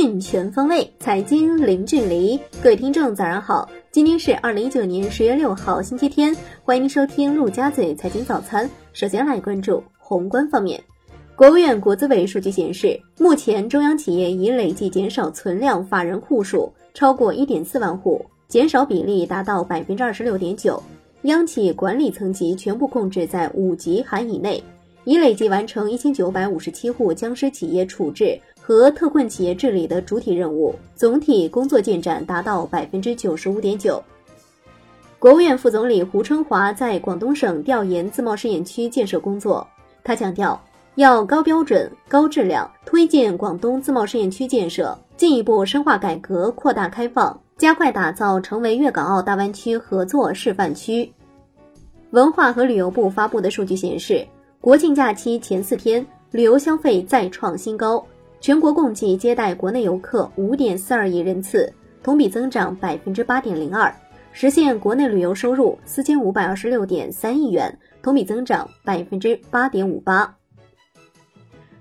[0.00, 2.40] 讯全方位，财经零距离。
[2.62, 3.68] 各位听众，早上好！
[3.90, 6.34] 今天是二零一九年十月六号，星期天。
[6.64, 8.70] 欢迎收听陆家嘴财经早餐。
[8.94, 10.82] 首先来关注宏观方面，
[11.36, 20.82] 国务院国资委数据显示，目前中央企业已累计减少存量法人户数超过一点四万户，减少比例达到百分之二十六点九。
[21.24, 24.64] 央企管理层级全部控制在五级含以内，
[25.04, 28.40] 已累计完成一千九百五十七户僵尸企业处置。
[28.62, 34.00] 和特困企业治理的主体任务，总体工作进展达到百分之九十五点九。
[35.18, 39.66] 国务院副总理胡春华在广东省调研自贸试验区建设工作，
[40.04, 40.60] 他强调
[40.94, 51.10] 要高标准、高质量推进广东自贸试验区建设，进一步深化改革、扩大开放，加快打造成为粤港澳大湾区合作示范区。
[52.10, 54.24] 文化和旅游部发布的数据显示，
[54.62, 58.06] 国庆假期前四天，旅游消费再创新高。
[58.42, 61.72] 全国共计接待国内游客五点四二亿人次，
[62.02, 63.90] 同比增长百分之八点零二，
[64.32, 70.36] 实现国内旅游收入四千五百二十六点三亿元，同比增长百分之八点五八。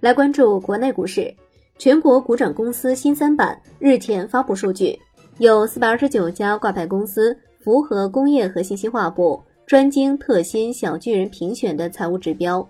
[0.00, 1.32] 来关注国内股市，
[1.78, 4.98] 全国股转公司新三板日前发布数据，
[5.38, 12.66] 有四百二十九家挂牌公司符合工业和信息化部专精特新小巨人评选的财务指标，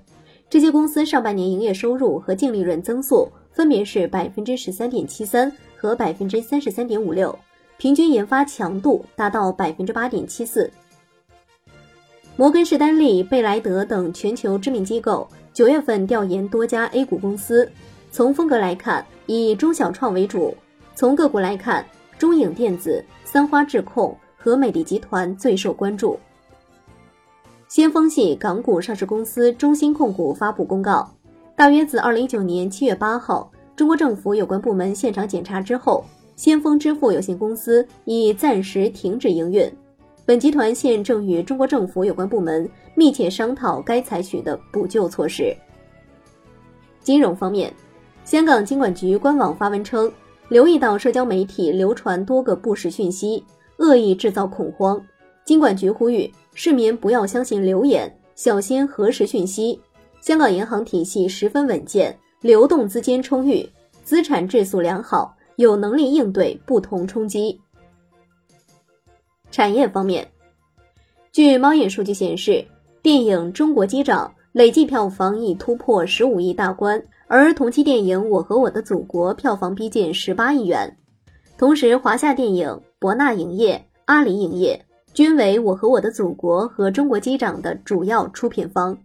[0.48, 3.28] 这些公司上半年营业收入和净利润增速。
[3.54, 7.38] 分别是百分之十三点七三和百分之三十三点五六，
[7.78, 10.68] 平均研发强度达到百分之八点七四。
[12.34, 17.70] 摩根士丹利、贝莱德等全球知名机构九月份调研多家 A 股公司，
[18.10, 20.52] 从风格来看，以中小创为主；
[20.96, 21.86] 从个股来看，
[22.18, 26.18] 中影电子、三花智控和美的集团最受关注。
[27.74, 31.10] 先锋系港股上市公司中芯控股发布公告。
[31.56, 36.04] 大约自二零一九年七月八号，中国政府有关部门现场检查之后，
[36.36, 39.68] 先锋支付有限公司已暂时停止营运。
[40.24, 45.52] 本集团现正与中国政府有关部门密切商讨该采取的补救措施。
[47.02, 47.74] 金融方面，
[48.24, 50.08] 香港金管局官网发文称，
[50.48, 53.44] 留意到社交媒体流传多个不实讯息，
[53.78, 55.04] 恶意制造恐慌。
[55.44, 59.78] 金管局呼吁市民不要相信流言，小心核实讯息。
[60.20, 63.68] 香港银行体系十分稳健，流动资金充裕，
[64.02, 67.60] 资产质素良好，有能力应对不同冲击。
[69.50, 70.26] 产业方面，
[71.30, 72.64] 据猫眼数据显示，
[73.02, 80.96] 电影《中国机长》累计票房已突破十五亿大关，而同期电影《我和我的祖国》票房逼近十八亿元。
[81.58, 84.82] 同时，华夏电影、博纳影业、阿里影业
[85.14, 88.98] 均为《我和我的祖国》和《中国机长》的主要出品方。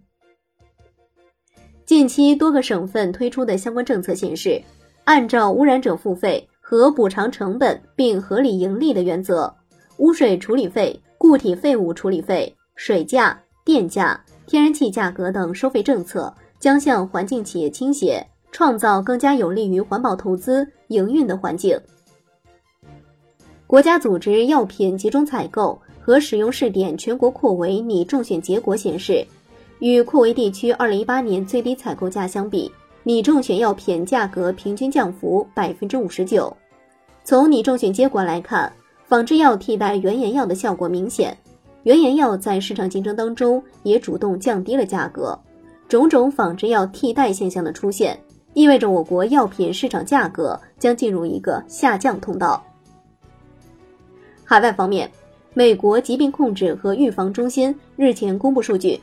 [1.86, 4.60] 近期多个省份推出的相关政策显示，
[5.04, 9.54] 按照污染者付费和补偿成本并合理盈利的原则，
[9.98, 21.80] 污水处理费、固体废物处理费、水价、电价、天然气价格等收费政策将向环境企业倾斜，创造更加有利于环保投资营运的环境。
[23.68, 29.24] 国家组织药品集中采购和使用试点全国扩围拟中选结果显示。
[29.78, 32.72] 与扩围地区二零一八年最低采购价相比，
[33.04, 36.52] 拟中选药品价格平均降幅百分之五十九。
[37.24, 38.74] 从拟中选结果来看，
[39.06, 41.38] 仿制药替代原研药的效果明显，
[41.84, 45.40] 原研药在市场竞争当中也主动降低了价格。
[45.88, 48.20] 种种仿制药替代现象的出现，
[48.56, 52.66] 意味着我国药品市场价格将进入一个下降通道。
[54.44, 55.08] 海外方面，
[55.54, 59.00] 美国疾病控制和预防中心日前公布数据。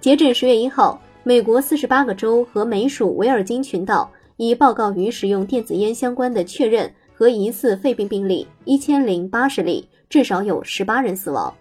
[0.00, 11.54] 截至十月一号，美国四十八个州和美属维尔京群岛已报告与使用电子烟相关的确认和疑似肺病病例一千零八十例，至少有十八人死亡。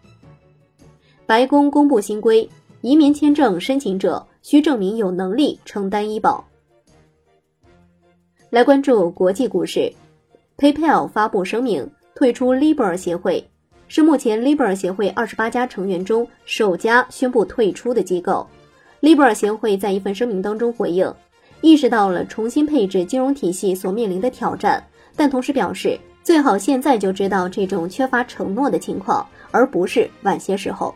[1.25, 2.49] 白宫公布新规，
[2.81, 6.45] 移民签证申请者需证明有能力承担医保。
[8.49, 9.91] 来关注国际股市
[10.57, 13.45] ，PayPal 发布声明退出 Libra 协会。
[13.95, 18.47] 是目前 Libra 协会二十八家成员中首家宣布退出的机构。
[19.01, 21.13] Libra 协会在一份声明当中回应，
[21.61, 24.83] 意识到了重新配置金融体系所面临的挑战，
[25.15, 30.95] 但同时表示最好现在就知道这种缺乏承诺的情况，而不是晚些时候。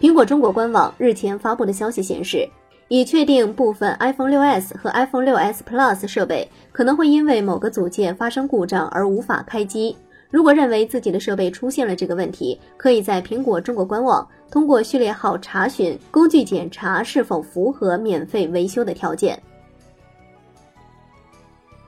[0.00, 2.48] 苹果中国官网日前发布的消息显示，
[2.88, 9.94] 已确定部分 iPhone 6s 和 iPhone 6s Plus 设备可能会因为某个组件发生故障而无法开机。
[10.34, 19.40] 如果认为自己的设备出现了这个问题，可以在苹果中国官网通过序列号查询工具检查是否符合免费维修的条件。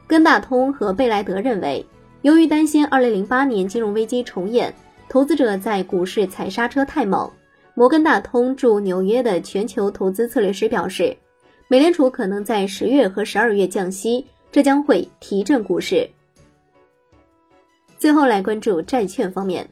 [0.06, 1.84] 根大通和贝莱德认为，
[2.22, 4.72] 由于担心2008年金融危机重演，
[5.08, 7.28] 投资者在股市踩刹车太猛。
[7.74, 11.16] 摩根大通驻纽约的全球投资策略师表示，
[11.66, 16.08] 美联储可能在十月和十二月降息，这将会提振股市。
[17.98, 19.68] 最后来关注债券方面，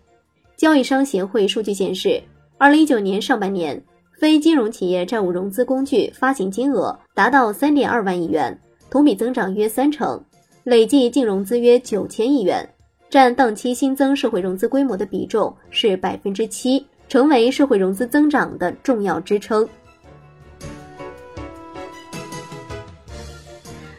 [0.57, 2.23] 交易商协会数据显示，
[2.59, 3.83] 二零一九年上半年
[4.19, 10.23] 非金融企业债务融资工具发行金额达到三点二万亿元，同比增长约三成，
[10.65, 12.67] 累计净融资约九千亿元，
[13.11, 19.69] 占当期新增社会融资规模的比重是百分之七，成为社会融资增长的重要支撑。